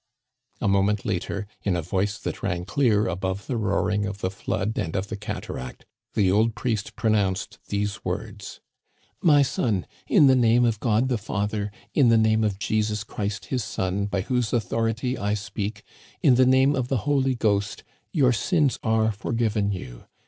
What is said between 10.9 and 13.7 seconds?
the Father, in the name of Jesus Christ, his